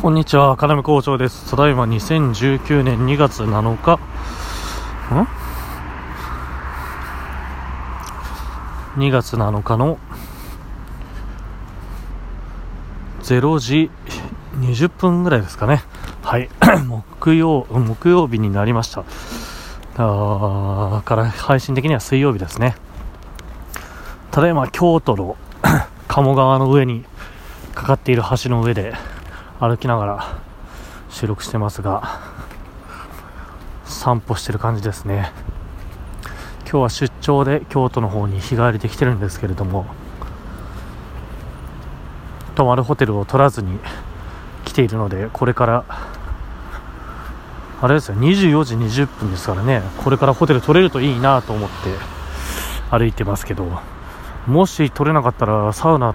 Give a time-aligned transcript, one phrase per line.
[0.00, 1.50] こんにちは、金見校長です。
[1.50, 3.96] ただいま2019年2月7日、
[8.96, 9.98] ん ?2 月7日の
[13.24, 13.90] ？0時
[14.54, 15.82] 20分ぐらいですかね。
[16.22, 16.48] はい。
[16.88, 19.04] 木曜、木曜日になりました。
[19.98, 22.74] あから配信的には水曜日ですね。
[24.30, 25.36] ただいま京都の
[26.08, 27.04] 鴨川の上に
[27.74, 28.94] かかっている橋の上で
[29.60, 30.38] 歩きながら
[31.10, 32.20] 収録してますが
[33.84, 35.32] 散歩してる感じですね。
[36.70, 39.86] 今日は出張で京都の方に日帰りできてるんですけれども
[42.54, 43.80] 泊まるホテルを取らずに
[44.64, 45.84] 来ているのでこれから
[47.82, 51.74] あれですよ24時20分ですからねこれからホテル取れるといいなと思って
[52.88, 53.66] 歩いてますけど
[54.46, 56.14] もし取れなかったらサウナ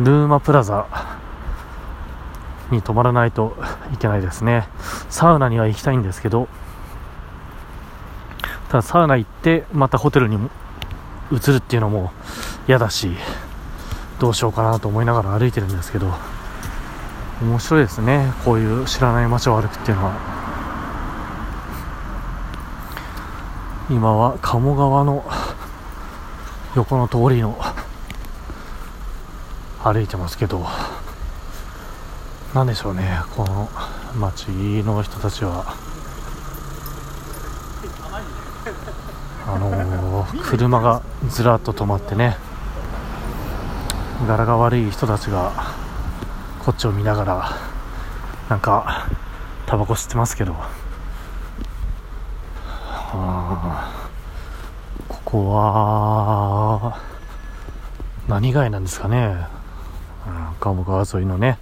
[0.00, 1.07] ルーマプラザ
[2.70, 3.56] に泊まらないと
[3.92, 4.68] いけないですね。
[5.08, 6.48] サウナには行きたいんですけど。
[8.68, 10.36] ただサウナ行ってまたホテルに
[11.32, 12.12] 移るっていうのも
[12.66, 13.16] 嫌だし
[14.18, 16.12] どうしようかなと思いながら歩いてるんですけど。
[17.40, 18.32] 面白いですね。
[18.44, 20.12] こういう知らない街を歩くっていうのは。
[23.88, 25.24] 今は鴨川の
[26.74, 27.56] 横の通りの
[29.84, 30.66] 歩いてますけど。
[32.54, 33.68] なんでしょうねこの
[34.18, 34.46] 町
[34.82, 35.76] の人たちは。
[39.46, 42.36] あのー車がずらっと止まってね。
[44.26, 45.52] 柄が悪い人たちが
[46.64, 47.50] こっちを見ながら
[48.48, 49.06] なんか
[49.66, 50.54] タバコ吸ってますけど。
[55.08, 57.00] ここは
[58.26, 59.46] 何街なんですかね、
[60.26, 61.58] うん、鴨川沿いのね。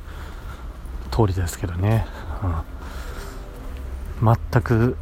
[1.17, 2.07] 通りですけどね、
[4.21, 4.99] うん、全く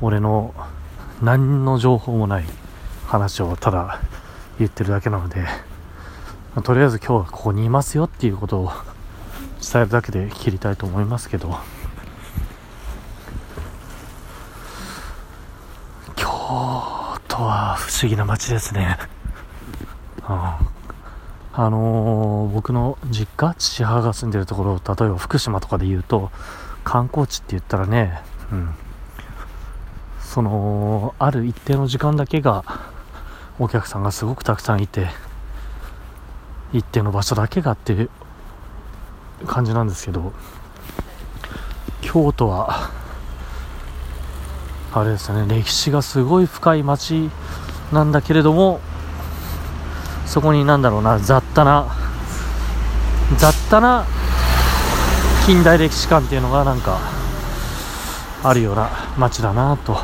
[0.00, 0.54] 俺の
[1.20, 2.44] 何の情報もない
[3.04, 4.00] 話をただ
[4.60, 5.44] 言ってるだけなので、
[6.62, 8.70] とりあえず今日はここにいますよっていうことを
[9.60, 11.58] 伝えるだけで切りたいと思いますけど。
[16.14, 16.26] 京
[17.26, 18.96] 都は不思議な街ですね、
[20.28, 20.67] うん。
[21.58, 26.30] あのー僕の実家父母が住んでるところ例えば福島とかで言うと
[26.84, 28.20] 観光地って言ったらね、
[28.52, 28.70] うん、
[30.20, 32.64] そのある一定の時間だけが
[33.58, 35.08] お客さんがすごくたくさんいて
[36.72, 38.10] 一定の場所だけがっていう
[39.44, 40.32] 感じなんですけど
[42.02, 42.92] 京都は
[44.92, 47.30] あれですね歴史がすごい深い街
[47.92, 48.80] なんだけれども
[50.28, 51.86] そこになんだろうな雑多な
[53.36, 54.06] 雑多な
[55.44, 57.00] 近代歴史観っていうのがなんか
[58.44, 59.98] あるような街だなと、うん、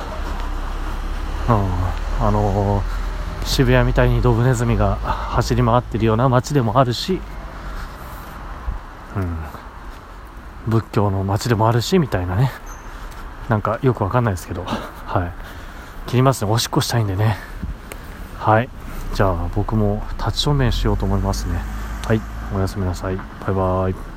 [2.27, 3.05] あのー
[3.45, 7.21] 渋谷みたいにドブネズミが走り回ってるような街でもあるし、
[9.17, 9.37] うん、
[10.67, 12.51] 仏教の街でもあるしみたいなね。
[13.49, 14.65] なんかよくわかんないですけど。
[14.65, 15.33] はい。
[16.09, 16.51] 切りますね。
[16.51, 17.37] おしっこしたいんでね。
[18.39, 18.71] はい。
[19.15, 21.55] じゃあ僕も立ち正面しようと思いますね。
[22.05, 22.21] はい
[22.55, 23.17] おやすみなさい。
[23.17, 24.14] バイバイ。